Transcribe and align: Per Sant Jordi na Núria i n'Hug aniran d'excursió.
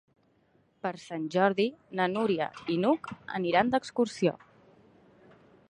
Per 0.85 0.91
Sant 1.01 1.27
Jordi 1.35 1.67
na 1.99 2.07
Núria 2.15 2.47
i 2.75 2.79
n'Hug 2.85 3.11
aniran 3.41 3.71
d'excursió. 3.75 4.35